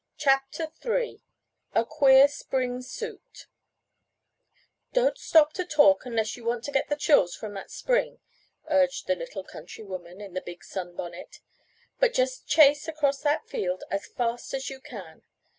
[0.17, 1.21] CHAPTER III
[1.73, 3.45] A QUEER SPRING SUIT
[4.93, 8.19] "Don't stop to talk unless you want to get the chills from that spring,"
[8.67, 11.39] urged the little country woman in the big sunbonnet,
[11.99, 15.21] "but just chase across that field as fast as you can.